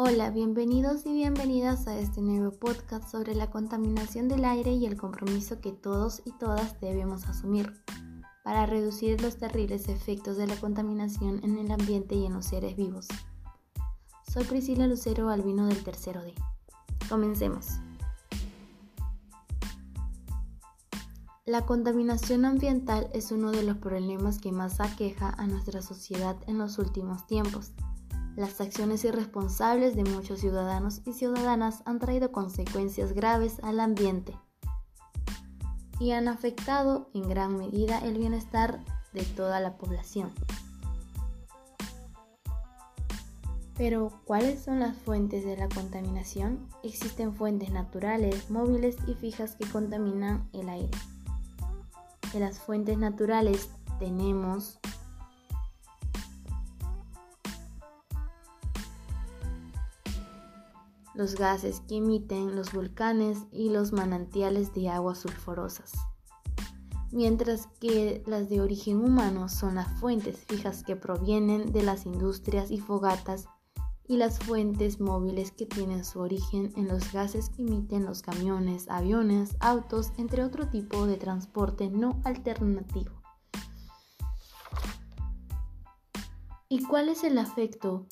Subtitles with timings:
[0.00, 4.96] Hola, bienvenidos y bienvenidas a este nuevo podcast sobre la contaminación del aire y el
[4.96, 7.82] compromiso que todos y todas debemos asumir
[8.44, 12.76] para reducir los terribles efectos de la contaminación en el ambiente y en los seres
[12.76, 13.08] vivos.
[14.32, 16.32] Soy Priscila Lucero Albino del Tercero D.
[17.08, 17.66] Comencemos.
[21.44, 26.58] La contaminación ambiental es uno de los problemas que más aqueja a nuestra sociedad en
[26.58, 27.72] los últimos tiempos.
[28.38, 34.32] Las acciones irresponsables de muchos ciudadanos y ciudadanas han traído consecuencias graves al ambiente
[35.98, 38.78] y han afectado en gran medida el bienestar
[39.12, 40.30] de toda la población.
[43.76, 46.68] Pero, ¿cuáles son las fuentes de la contaminación?
[46.84, 50.96] Existen fuentes naturales, móviles y fijas que contaminan el aire.
[52.32, 54.78] De las fuentes naturales tenemos
[61.18, 65.90] los gases que emiten los volcanes y los manantiales de aguas sulfurosas,
[67.10, 72.70] mientras que las de origen humano son las fuentes fijas que provienen de las industrias
[72.70, 73.48] y fogatas
[74.06, 78.88] y las fuentes móviles que tienen su origen en los gases que emiten los camiones,
[78.88, 83.20] aviones, autos, entre otro tipo de transporte no alternativo.
[86.68, 88.06] ¿Y cuál es el efecto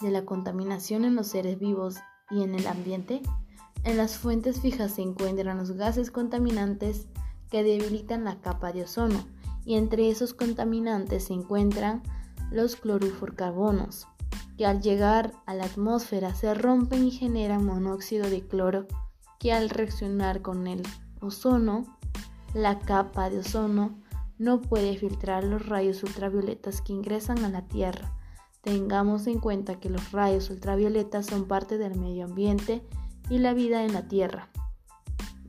[0.00, 1.96] de la contaminación en los seres vivos
[2.30, 3.22] y en el ambiente,
[3.84, 7.06] en las fuentes fijas se encuentran los gases contaminantes
[7.50, 9.24] que debilitan la capa de ozono
[9.64, 12.02] y entre esos contaminantes se encuentran
[12.50, 14.06] los clorofurcarbonos,
[14.56, 18.86] que al llegar a la atmósfera se rompen y generan monóxido de cloro
[19.38, 20.82] que al reaccionar con el
[21.20, 21.98] ozono,
[22.52, 23.98] la capa de ozono
[24.38, 28.19] no puede filtrar los rayos ultravioletas que ingresan a la Tierra
[28.62, 32.82] Tengamos en cuenta que los rayos ultravioletas son parte del medio ambiente
[33.30, 34.48] y la vida en la Tierra.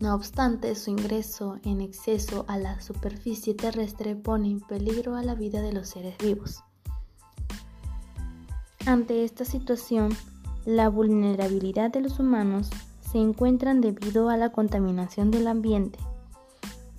[0.00, 5.34] No obstante, su ingreso en exceso a la superficie terrestre pone en peligro a la
[5.34, 6.62] vida de los seres vivos.
[8.86, 10.10] Ante esta situación,
[10.64, 12.70] la vulnerabilidad de los humanos
[13.00, 15.98] se encuentra debido a la contaminación del ambiente.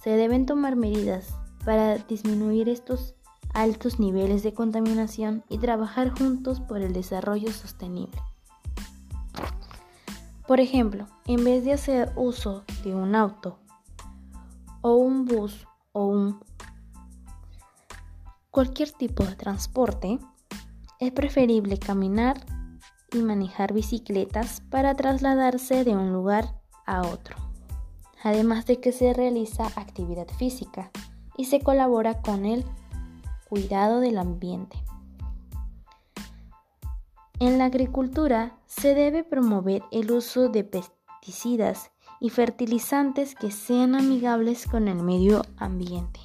[0.04, 1.30] Se deben tomar medidas
[1.64, 3.16] para disminuir estos
[3.54, 8.22] altos niveles de contaminación y trabajar juntos por el desarrollo sostenible.
[10.48, 13.60] Por ejemplo, en vez de hacer uso de un auto
[14.82, 16.40] o un bus o un
[18.50, 20.20] cualquier tipo de transporte,
[21.00, 22.44] es preferible caminar
[23.14, 27.36] y manejar bicicletas para trasladarse de un lugar a otro.
[28.24, 30.92] Además de que se realiza actividad física
[31.38, 32.66] y se colabora con el
[33.50, 34.78] cuidado del ambiente.
[37.40, 44.68] En la agricultura se debe promover el uso de pesticidas y fertilizantes que sean amigables
[44.68, 46.20] con el medio ambiente.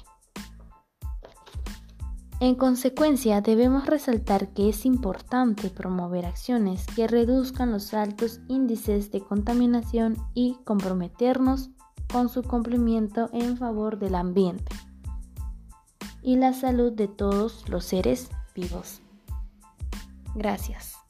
[2.41, 9.21] En consecuencia, debemos resaltar que es importante promover acciones que reduzcan los altos índices de
[9.21, 11.69] contaminación y comprometernos
[12.11, 14.75] con su cumplimiento en favor del ambiente
[16.25, 18.99] y la salud de todos los seres vivos.
[20.33, 21.04] Gracias.